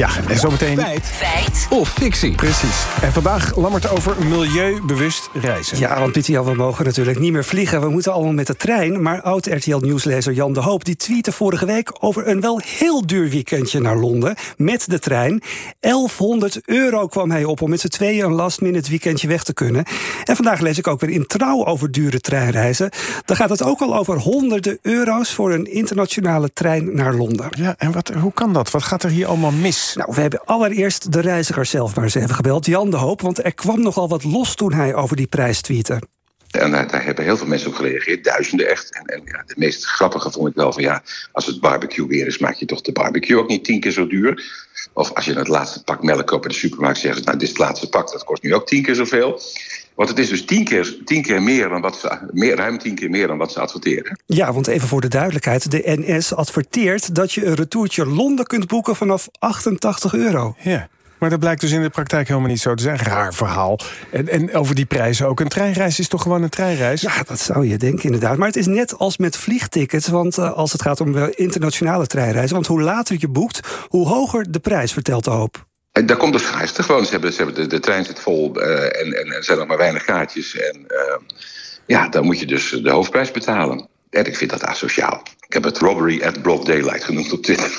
Ja, 0.00 0.10
en 0.28 0.38
zometeen... 0.38 0.78
Feit. 0.78 1.06
Feit. 1.06 1.66
Of 1.70 1.88
fictie. 1.88 2.34
Precies. 2.34 2.84
En 3.02 3.12
vandaag 3.12 3.56
lammert 3.56 3.90
over 3.90 4.24
milieubewust 4.24 5.30
reizen. 5.32 5.78
Ja, 5.78 6.00
want 6.00 6.12
Pieter 6.12 6.44
we 6.44 6.54
mogen 6.54 6.84
natuurlijk 6.84 7.18
niet 7.18 7.32
meer 7.32 7.44
vliegen. 7.44 7.80
We 7.80 7.88
moeten 7.88 8.12
allemaal 8.12 8.32
met 8.32 8.46
de 8.46 8.56
trein. 8.56 9.02
Maar 9.02 9.22
oud-RTL-nieuwslezer 9.22 10.32
Jan 10.32 10.52
de 10.52 10.60
Hoop... 10.60 10.84
die 10.84 10.96
tweette 10.96 11.32
vorige 11.32 11.66
week 11.66 11.92
over 11.98 12.28
een 12.28 12.40
wel 12.40 12.60
heel 12.64 13.06
duur 13.06 13.28
weekendje 13.28 13.80
naar 13.80 13.96
Londen... 13.96 14.34
met 14.56 14.90
de 14.90 14.98
trein. 14.98 15.42
1100 15.80 16.60
euro 16.64 17.06
kwam 17.06 17.30
hij 17.30 17.44
op 17.44 17.62
om 17.62 17.70
met 17.70 17.80
z'n 17.80 17.88
tweeën 17.88 18.24
een 18.24 18.34
last-minute 18.34 18.90
weekendje 18.90 19.28
weg 19.28 19.42
te 19.42 19.52
kunnen. 19.52 19.84
En 20.24 20.36
vandaag 20.36 20.60
lees 20.60 20.78
ik 20.78 20.86
ook 20.86 21.00
weer 21.00 21.10
in 21.10 21.26
Trouw 21.26 21.66
over 21.66 21.90
dure 21.90 22.20
treinreizen. 22.20 22.90
Dan 23.24 23.36
gaat 23.36 23.50
het 23.50 23.62
ook 23.62 23.80
al 23.80 23.96
over 23.96 24.18
honderden 24.18 24.78
euro's... 24.82 25.30
voor 25.30 25.52
een 25.52 25.72
internationale 25.72 26.50
trein 26.52 26.94
naar 26.94 27.14
Londen. 27.14 27.48
Ja, 27.50 27.74
en 27.78 27.92
wat, 27.92 28.08
hoe 28.08 28.32
kan 28.32 28.52
dat? 28.52 28.70
Wat 28.70 28.82
gaat 28.82 29.02
er 29.02 29.10
hier 29.10 29.26
allemaal 29.26 29.50
mis? 29.50 29.89
Nou, 29.94 30.12
we 30.14 30.20
hebben 30.20 30.44
allereerst 30.44 31.12
de 31.12 31.20
reiziger 31.20 31.66
zelf 31.66 31.94
maar 31.94 32.04
eens 32.04 32.14
even 32.14 32.34
gebeld, 32.34 32.66
Jan 32.66 32.90
de 32.90 32.96
Hoop. 32.96 33.20
Want 33.20 33.44
er 33.44 33.54
kwam 33.54 33.82
nogal 33.82 34.08
wat 34.08 34.24
los 34.24 34.54
toen 34.54 34.72
hij 34.72 34.94
over 34.94 35.16
die 35.16 35.26
prijs 35.26 35.60
tweette. 35.60 35.98
En 36.50 36.70
daar 36.70 37.04
hebben 37.04 37.24
heel 37.24 37.36
veel 37.36 37.46
mensen 37.46 37.68
op 37.68 37.74
gereageerd, 37.74 38.24
duizenden 38.24 38.68
echt. 38.68 38.94
En, 38.94 39.04
en 39.04 39.22
ja, 39.24 39.42
de 39.46 39.54
meest 39.56 39.86
grappige 39.86 40.30
vond 40.30 40.48
ik 40.48 40.54
wel 40.54 40.72
van 40.72 40.82
ja, 40.82 41.02
als 41.32 41.46
het 41.46 41.60
barbecue 41.60 42.06
weer 42.06 42.26
is, 42.26 42.38
maak 42.38 42.54
je 42.54 42.66
toch 42.66 42.80
de 42.80 42.92
barbecue 42.92 43.38
ook 43.38 43.48
niet 43.48 43.64
tien 43.64 43.80
keer 43.80 43.92
zo 43.92 44.06
duur. 44.06 44.44
Of 44.92 45.12
als 45.12 45.24
je 45.24 45.32
het 45.32 45.48
laatste 45.48 45.84
pak 45.84 46.02
melk 46.02 46.26
koopt 46.26 46.44
in 46.44 46.50
de 46.50 46.56
supermarkt, 46.56 46.98
zeggen 46.98 47.20
ze, 47.20 47.26
nou, 47.26 47.38
dit 47.38 47.48
is 47.48 47.54
het 47.54 47.64
laatste 47.64 47.88
pak, 47.88 48.12
dat 48.12 48.24
kost 48.24 48.42
nu 48.42 48.54
ook 48.54 48.66
tien 48.66 48.82
keer 48.82 48.94
zoveel. 48.94 49.40
Want 50.00 50.12
het 50.12 50.20
is 50.20 50.28
dus 50.28 50.44
tien 50.44 50.64
keer, 50.64 50.96
tien 51.04 51.22
keer 51.22 51.42
meer 51.42 51.68
dan 51.68 51.80
wat 51.80 51.98
ze, 51.98 52.18
meer, 52.30 52.56
ruim 52.56 52.78
tien 52.78 52.94
keer 52.94 53.10
meer 53.10 53.26
dan 53.26 53.38
wat 53.38 53.52
ze 53.52 53.60
adverteren. 53.60 54.20
Ja, 54.26 54.52
want 54.52 54.66
even 54.66 54.88
voor 54.88 55.00
de 55.00 55.08
duidelijkheid, 55.08 55.70
de 55.70 55.82
NS 55.84 56.34
adverteert 56.34 57.14
dat 57.14 57.32
je 57.32 57.46
een 57.46 57.54
retourtje 57.54 58.06
Londen 58.06 58.46
kunt 58.46 58.66
boeken 58.66 58.96
vanaf 58.96 59.28
88 59.38 60.14
euro. 60.14 60.54
Ja. 60.58 60.88
Maar 61.18 61.30
dat 61.30 61.38
blijkt 61.38 61.60
dus 61.60 61.70
in 61.70 61.82
de 61.82 61.90
praktijk 61.90 62.28
helemaal 62.28 62.48
niet 62.48 62.60
zo 62.60 62.74
te 62.74 62.82
zijn. 62.82 62.96
Raar 62.98 63.34
verhaal. 63.34 63.78
En, 64.10 64.28
en 64.28 64.54
over 64.54 64.74
die 64.74 64.84
prijzen 64.84 65.26
ook. 65.26 65.40
Een 65.40 65.48
treinreis 65.48 65.98
is 65.98 66.08
toch 66.08 66.22
gewoon 66.22 66.42
een 66.42 66.48
treinreis? 66.48 67.00
Ja, 67.00 67.22
dat 67.26 67.40
zou 67.40 67.66
je 67.66 67.76
denken 67.76 68.04
inderdaad. 68.04 68.36
Maar 68.36 68.46
het 68.46 68.56
is 68.56 68.66
net 68.66 68.98
als 68.98 69.16
met 69.16 69.36
vliegtickets. 69.36 70.08
Want 70.08 70.38
uh, 70.38 70.52
als 70.52 70.72
het 70.72 70.82
gaat 70.82 71.00
om 71.00 71.16
uh, 71.16 71.24
internationale 71.34 72.06
treinreizen. 72.06 72.54
Want 72.54 72.66
hoe 72.66 72.82
later 72.82 73.16
je 73.18 73.28
boekt, 73.28 73.60
hoe 73.88 74.06
hoger 74.06 74.50
de 74.50 74.60
prijs, 74.60 74.92
vertelt 74.92 75.24
de 75.24 75.30
hoop. 75.30 75.68
En 75.92 76.06
daar 76.06 76.16
komt 76.16 76.32
de 76.32 76.38
schaarste 76.38 76.82
gewoon. 76.82 77.04
Ze 77.04 77.10
hebben, 77.10 77.32
ze 77.32 77.42
hebben 77.42 77.62
de, 77.62 77.66
de 77.66 77.80
trein 77.80 78.04
zit 78.04 78.20
vol 78.20 78.62
uh, 78.62 78.84
en, 78.84 79.12
en 79.12 79.32
er 79.32 79.44
zijn 79.44 79.58
nog 79.58 79.66
maar 79.66 79.76
weinig 79.76 80.04
kaartjes. 80.04 80.56
En 80.56 80.86
ja, 81.86 82.08
dan 82.08 82.24
moet 82.24 82.40
je 82.40 82.46
dus 82.46 82.70
de 82.70 82.90
hoofdprijs 82.90 83.30
betalen. 83.30 83.88
En 84.10 84.24
ik 84.24 84.36
vind 84.36 84.50
dat 84.50 84.64
asociaal. 84.64 85.22
Ik 85.46 85.52
heb 85.52 85.64
het 85.64 85.78
robbery 85.78 86.22
at 86.22 86.42
broad 86.42 86.66
daylight 86.66 87.04
genoemd 87.04 87.32
op 87.32 87.42
Twitter. 87.42 87.70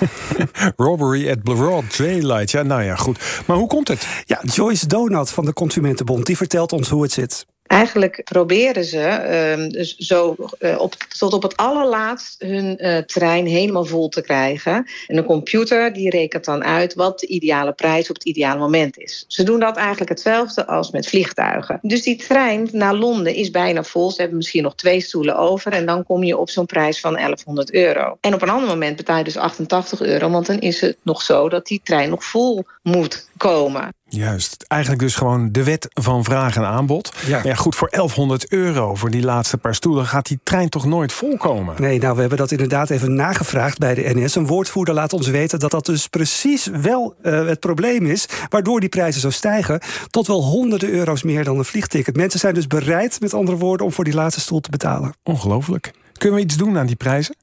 Robbery 0.76 1.30
at 1.30 1.42
Broad 1.42 1.96
Daylight. 1.96 2.50
Ja, 2.50 2.62
nou 2.62 2.82
ja, 2.82 2.96
goed. 2.96 3.18
Maar 3.46 3.56
hoe 3.56 3.66
komt 3.66 3.88
het? 3.88 4.06
Ja, 4.24 4.40
Joyce 4.42 4.86
Donat 4.86 5.30
van 5.30 5.44
de 5.44 5.52
Consumentenbond 5.52 6.26
die 6.26 6.36
vertelt 6.36 6.72
ons 6.72 6.88
hoe 6.88 7.02
het 7.02 7.12
zit. 7.12 7.46
Eigenlijk 7.66 8.20
proberen 8.24 8.84
ze 8.84 9.56
uh, 9.58 9.68
dus 9.68 9.96
zo 9.96 10.36
uh, 10.58 10.80
op, 10.80 10.94
tot 10.94 11.32
op 11.32 11.42
het 11.42 11.56
allerlaatst 11.56 12.42
hun 12.42 12.86
uh, 12.86 12.98
trein 12.98 13.46
helemaal 13.46 13.84
vol 13.84 14.08
te 14.08 14.22
krijgen. 14.22 14.86
En 15.06 15.16
een 15.16 15.24
computer 15.24 15.92
die 15.92 16.10
rekent 16.10 16.44
dan 16.44 16.64
uit 16.64 16.94
wat 16.94 17.18
de 17.18 17.26
ideale 17.26 17.72
prijs 17.72 18.08
op 18.08 18.14
het 18.14 18.24
ideale 18.24 18.58
moment 18.58 18.98
is. 18.98 19.24
Ze 19.28 19.42
doen 19.42 19.60
dat 19.60 19.76
eigenlijk 19.76 20.10
hetzelfde 20.10 20.66
als 20.66 20.90
met 20.90 21.06
vliegtuigen. 21.06 21.78
Dus 21.82 22.02
die 22.02 22.16
trein 22.16 22.68
naar 22.72 22.94
Londen 22.94 23.34
is 23.34 23.50
bijna 23.50 23.82
vol. 23.82 24.10
Ze 24.10 24.20
hebben 24.20 24.36
misschien 24.36 24.62
nog 24.62 24.74
twee 24.74 25.00
stoelen 25.00 25.36
over. 25.36 25.72
En 25.72 25.86
dan 25.86 26.04
kom 26.04 26.24
je 26.24 26.38
op 26.38 26.50
zo'n 26.50 26.66
prijs 26.66 27.00
van 27.00 27.14
1100 27.14 27.72
euro. 27.72 28.16
En 28.20 28.34
op 28.34 28.42
een 28.42 28.50
ander 28.50 28.68
moment 28.68 28.96
betaal 28.96 29.18
je 29.18 29.24
dus 29.24 29.36
88 29.36 30.00
euro. 30.00 30.30
Want 30.30 30.46
dan 30.46 30.58
is 30.58 30.80
het 30.80 30.96
nog 31.02 31.22
zo 31.22 31.48
dat 31.48 31.66
die 31.66 31.80
trein 31.84 32.10
nog 32.10 32.24
vol 32.24 32.64
moet 32.82 33.28
komen. 33.36 33.94
Juist. 34.14 34.64
Eigenlijk 34.68 35.02
dus 35.02 35.14
gewoon 35.14 35.52
de 35.52 35.64
wet 35.64 35.88
van 35.90 36.24
vraag 36.24 36.56
en 36.56 36.66
aanbod. 36.66 37.12
Ja. 37.26 37.40
ja. 37.42 37.54
goed, 37.54 37.74
voor 37.74 37.90
1100 37.90 38.48
euro 38.48 38.94
voor 38.94 39.10
die 39.10 39.22
laatste 39.22 39.58
paar 39.58 39.74
stoelen... 39.74 40.06
gaat 40.06 40.26
die 40.26 40.40
trein 40.42 40.68
toch 40.68 40.84
nooit 40.84 41.12
volkomen? 41.12 41.74
Nee, 41.78 41.98
nou, 41.98 42.14
we 42.14 42.20
hebben 42.20 42.38
dat 42.38 42.50
inderdaad 42.50 42.90
even 42.90 43.14
nagevraagd 43.14 43.78
bij 43.78 43.94
de 43.94 44.14
NS. 44.14 44.34
Een 44.34 44.46
woordvoerder 44.46 44.94
laat 44.94 45.12
ons 45.12 45.28
weten 45.28 45.58
dat 45.58 45.70
dat 45.70 45.86
dus 45.86 46.06
precies 46.06 46.66
wel 46.66 47.14
uh, 47.22 47.46
het 47.46 47.60
probleem 47.60 48.06
is... 48.06 48.26
waardoor 48.48 48.80
die 48.80 48.88
prijzen 48.88 49.20
zo 49.20 49.30
stijgen 49.30 49.80
tot 50.10 50.26
wel 50.26 50.42
honderden 50.42 50.90
euro's 50.90 51.22
meer 51.22 51.44
dan 51.44 51.58
een 51.58 51.64
vliegticket. 51.64 52.16
Mensen 52.16 52.40
zijn 52.40 52.54
dus 52.54 52.66
bereid, 52.66 53.20
met 53.20 53.34
andere 53.34 53.56
woorden, 53.56 53.86
om 53.86 53.92
voor 53.92 54.04
die 54.04 54.14
laatste 54.14 54.40
stoel 54.40 54.60
te 54.60 54.70
betalen. 54.70 55.14
Ongelooflijk. 55.22 55.92
Kunnen 56.12 56.38
we 56.38 56.44
iets 56.44 56.56
doen 56.56 56.78
aan 56.78 56.86
die 56.86 56.96
prijzen? 56.96 57.34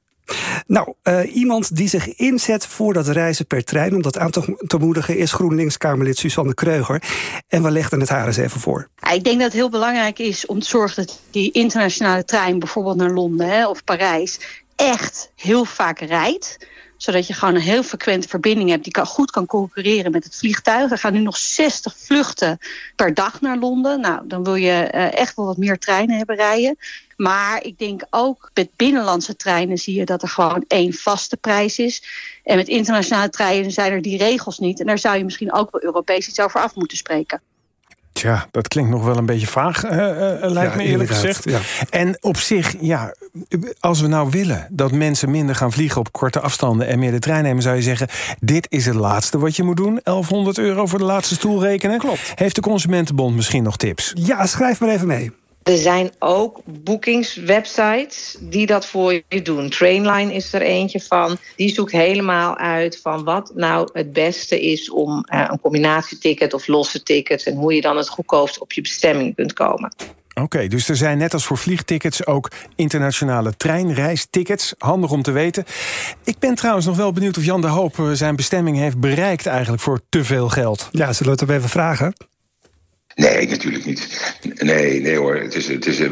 Nou, 0.66 0.92
uh, 1.04 1.34
iemand 1.34 1.76
die 1.76 1.88
zich 1.88 2.14
inzet 2.14 2.66
voor 2.66 2.92
dat 2.92 3.08
reizen 3.08 3.46
per 3.46 3.64
trein... 3.64 3.94
om 3.94 4.02
dat 4.02 4.18
aan 4.18 4.30
te, 4.30 4.76
moedigen, 4.78 5.16
is 5.16 5.32
GroenLinks-Kamerlid 5.32 6.18
Suzanne 6.18 6.54
Kreuger. 6.54 7.02
En 7.48 7.62
we 7.62 7.70
legden 7.70 8.00
het 8.00 8.08
haar 8.08 8.26
eens 8.26 8.36
even 8.36 8.60
voor. 8.60 8.88
Ik 9.12 9.24
denk 9.24 9.36
dat 9.36 9.46
het 9.46 9.52
heel 9.52 9.70
belangrijk 9.70 10.18
is 10.18 10.46
om 10.46 10.60
te 10.60 10.68
zorgen... 10.68 11.06
dat 11.06 11.20
die 11.30 11.50
internationale 11.50 12.24
trein, 12.24 12.58
bijvoorbeeld 12.58 12.96
naar 12.96 13.10
Londen 13.10 13.48
hè, 13.48 13.68
of 13.68 13.84
Parijs... 13.84 14.38
echt 14.76 15.30
heel 15.36 15.64
vaak 15.64 15.98
rijdt 16.00 16.58
zodat 17.02 17.26
je 17.26 17.32
gewoon 17.32 17.54
een 17.54 17.60
heel 17.60 17.82
frequente 17.82 18.28
verbinding 18.28 18.70
hebt... 18.70 18.84
die 18.84 19.04
goed 19.04 19.30
kan 19.30 19.46
concurreren 19.46 20.12
met 20.12 20.24
het 20.24 20.36
vliegtuig. 20.36 20.90
Er 20.90 20.98
gaan 20.98 21.12
nu 21.12 21.20
nog 21.20 21.36
60 21.36 21.94
vluchten 21.96 22.58
per 22.96 23.14
dag 23.14 23.40
naar 23.40 23.58
Londen. 23.58 24.00
Nou, 24.00 24.26
dan 24.26 24.44
wil 24.44 24.54
je 24.54 24.90
uh, 24.94 25.18
echt 25.18 25.36
wel 25.36 25.46
wat 25.46 25.56
meer 25.56 25.78
treinen 25.78 26.16
hebben 26.16 26.36
rijden. 26.36 26.76
Maar 27.20 27.64
ik 27.64 27.78
denk 27.78 28.02
ook 28.10 28.50
met 28.54 28.68
binnenlandse 28.76 29.36
treinen 29.36 29.78
zie 29.78 29.94
je 29.94 30.04
dat 30.04 30.22
er 30.22 30.28
gewoon 30.28 30.64
één 30.68 30.92
vaste 30.92 31.36
prijs 31.36 31.78
is. 31.78 32.04
En 32.44 32.56
met 32.56 32.68
internationale 32.68 33.30
treinen 33.30 33.70
zijn 33.70 33.92
er 33.92 34.02
die 34.02 34.18
regels 34.18 34.58
niet. 34.58 34.80
En 34.80 34.86
daar 34.86 34.98
zou 34.98 35.16
je 35.16 35.24
misschien 35.24 35.52
ook 35.52 35.70
wel 35.70 35.82
Europees 35.82 36.28
iets 36.28 36.40
over 36.40 36.60
af 36.60 36.74
moeten 36.74 36.96
spreken. 36.96 37.40
Tja, 38.12 38.48
dat 38.50 38.68
klinkt 38.68 38.90
nog 38.90 39.04
wel 39.04 39.16
een 39.16 39.26
beetje 39.26 39.46
vaag, 39.46 39.84
uh, 39.84 39.90
uh, 39.90 40.50
lijkt 40.50 40.76
me 40.76 40.82
eerlijk 40.82 41.10
gezegd. 41.10 41.44
Ja. 41.44 41.60
En 41.90 42.16
op 42.20 42.36
zich, 42.36 42.74
ja, 42.80 43.14
als 43.80 44.00
we 44.00 44.06
nou 44.06 44.30
willen 44.30 44.66
dat 44.70 44.92
mensen 44.92 45.30
minder 45.30 45.54
gaan 45.54 45.72
vliegen 45.72 46.00
op 46.00 46.12
korte 46.12 46.40
afstanden 46.40 46.86
en 46.86 46.98
meer 46.98 47.10
de 47.10 47.18
trein 47.18 47.42
nemen, 47.42 47.62
zou 47.62 47.76
je 47.76 47.82
zeggen: 47.82 48.08
dit 48.38 48.66
is 48.70 48.86
het 48.86 48.94
laatste 48.94 49.38
wat 49.38 49.56
je 49.56 49.62
moet 49.62 49.76
doen. 49.76 50.00
1100 50.02 50.58
euro 50.58 50.86
voor 50.86 50.98
de 50.98 51.04
laatste 51.04 51.34
stoel 51.34 51.62
rekenen. 51.62 51.98
Klopt. 51.98 52.32
Heeft 52.34 52.54
de 52.54 52.60
Consumentenbond 52.60 53.36
misschien 53.36 53.62
nog 53.62 53.76
tips? 53.76 54.12
Ja, 54.14 54.46
schrijf 54.46 54.80
maar 54.80 54.90
even 54.90 55.06
mee. 55.06 55.39
Er 55.70 55.78
zijn 55.78 56.10
ook 56.18 56.60
boekingswebsites 56.64 58.36
die 58.40 58.66
dat 58.66 58.86
voor 58.86 59.22
je 59.28 59.42
doen. 59.42 59.68
Trainline 59.68 60.34
is 60.34 60.52
er 60.52 60.62
eentje 60.62 61.00
van. 61.00 61.38
Die 61.56 61.74
zoekt 61.74 61.92
helemaal 61.92 62.56
uit 62.56 63.00
van 63.02 63.24
wat 63.24 63.52
nou 63.54 63.88
het 63.92 64.12
beste 64.12 64.60
is 64.60 64.90
om 64.90 65.24
uh, 65.32 65.46
een 65.50 65.60
combinatieticket 65.60 66.54
of 66.54 66.66
losse 66.66 67.02
tickets 67.02 67.44
en 67.44 67.56
hoe 67.56 67.74
je 67.74 67.80
dan 67.80 67.96
het 67.96 68.08
goedkoopst 68.08 68.58
op 68.58 68.72
je 68.72 68.80
bestemming 68.80 69.34
kunt 69.34 69.52
komen. 69.52 69.92
Oké, 70.30 70.42
okay, 70.42 70.68
dus 70.68 70.88
er 70.88 70.96
zijn 70.96 71.18
net 71.18 71.32
als 71.32 71.44
voor 71.44 71.58
vliegtickets 71.58 72.26
ook 72.26 72.50
internationale 72.76 73.56
treinreistickets. 73.56 74.74
Handig 74.78 75.10
om 75.10 75.22
te 75.22 75.32
weten. 75.32 75.64
Ik 76.24 76.38
ben 76.38 76.54
trouwens 76.54 76.86
nog 76.86 76.96
wel 76.96 77.12
benieuwd 77.12 77.36
of 77.36 77.44
Jan 77.44 77.60
de 77.60 77.66
Hoop 77.66 77.98
eh, 77.98 78.10
zijn 78.12 78.36
bestemming 78.36 78.76
heeft 78.76 78.98
bereikt 78.98 79.46
eigenlijk 79.46 79.82
voor 79.82 80.00
te 80.08 80.24
veel 80.24 80.48
geld. 80.48 80.88
Ja, 80.90 81.12
zullen 81.12 81.36
we 81.36 81.40
het 81.40 81.50
even 81.50 81.68
vragen? 81.68 82.14
Nee, 83.14 83.48
natuurlijk 83.48 83.84
niet. 83.84 84.32
Nee, 84.58 85.00
nee 85.00 85.16
hoor. 85.16 85.36
Het 85.36 85.54
is, 85.54 85.68
het 85.68 85.86
is, 85.86 86.00
uh, 86.00 86.10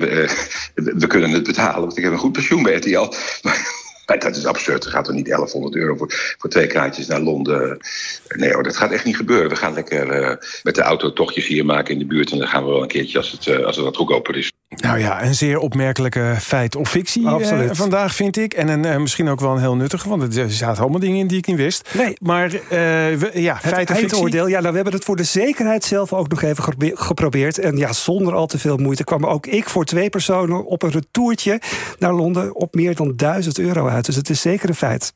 we 0.75 1.07
kunnen 1.07 1.31
het 1.31 1.43
betalen, 1.43 1.81
want 1.81 1.97
ik 1.97 2.03
heb 2.03 2.13
een 2.13 2.19
goed 2.19 2.33
pensioen 2.33 2.63
bij 2.63 2.75
RTL. 2.75 3.13
Maar 4.09 4.19
dat 4.19 4.37
is 4.37 4.47
absurd. 4.47 4.85
Er 4.85 4.91
gaat 4.91 5.09
er 5.09 5.15
niet 5.15 5.27
1100 5.27 5.75
euro 5.75 5.97
voor, 5.97 6.35
voor 6.39 6.51
twee 6.51 6.67
kaartjes 6.67 7.07
naar 7.07 7.21
Londen. 7.21 7.79
Nee 8.29 8.53
hoor, 8.53 8.63
dat 8.63 8.77
gaat 8.77 8.91
echt 8.91 9.05
niet 9.05 9.17
gebeuren. 9.17 9.49
We 9.49 9.57
gaan 9.57 9.75
lekker 9.75 10.21
uh, 10.21 10.37
met 10.63 10.75
de 10.75 10.83
auto 10.83 11.13
tochtjes 11.13 11.47
hier 11.47 11.65
maken 11.65 11.93
in 11.93 11.99
de 11.99 12.07
buurt. 12.07 12.31
En 12.31 12.39
dan 12.39 12.49
gaan 12.49 12.65
we 12.65 12.71
wel 12.71 12.83
een 12.83 12.89
keertje 12.89 13.19
als 13.19 13.31
het, 13.31 13.47
uh, 13.47 13.65
als 13.65 13.77
het 13.77 13.85
wat 13.85 13.97
goedkoper 13.97 14.37
is. 14.37 14.53
Nou 14.69 14.99
ja, 14.99 15.25
een 15.25 15.35
zeer 15.35 15.59
opmerkelijke 15.59 16.35
feit 16.41 16.77
of 16.77 16.91
fictie 16.91 17.23
uh, 17.23 17.69
vandaag, 17.71 18.15
vind 18.15 18.37
ik. 18.37 18.55
En 18.55 18.69
een, 18.69 19.03
misschien 19.03 19.29
ook 19.29 19.41
wel 19.41 19.53
een 19.53 19.61
heel 19.61 19.77
nuttige, 19.77 20.09
want 20.09 20.37
er 20.37 20.51
zaten 20.51 20.83
allemaal 20.83 21.01
dingen 21.01 21.19
in 21.19 21.27
die 21.27 21.39
ik 21.39 21.47
niet 21.47 21.57
wist. 21.57 21.91
Nee. 21.95 22.17
Maar 22.21 22.51
we, 22.51 23.31
ja, 23.35 23.59
feit 23.59 23.91
of 23.91 23.97
fictie. 23.97 24.19
Oordeel, 24.19 24.47
ja, 24.47 24.59
nou, 24.59 24.71
we 24.71 24.75
hebben 24.75 24.95
het 24.95 25.05
voor 25.05 25.17
de 25.17 25.25
zekerheid 25.25 25.85
zelf 25.85 26.13
ook 26.13 26.29
nog 26.29 26.43
even 26.43 26.65
geprobeerd. 26.95 27.59
En 27.59 27.77
ja, 27.77 27.93
zonder 27.93 28.35
al 28.35 28.47
te 28.47 28.59
veel 28.59 28.77
moeite 28.77 29.05
kwam 29.05 29.27
ook 29.27 29.47
ik 29.47 29.69
voor 29.69 29.85
twee 29.85 30.11
personen 30.11 30.65
op 30.65 30.83
een 30.83 30.91
retourtje 30.91 31.61
naar 31.99 32.13
Londen 32.13 32.55
op 32.55 32.75
meer 32.75 32.95
dan 32.95 33.13
1000 33.17 33.59
euro 33.59 33.89
uit. 33.89 34.07
Dus 34.07 34.17
het 34.17 34.31
is 34.31 34.41
zeker 34.41 34.69
een 34.69 34.75
feit. 34.75 35.13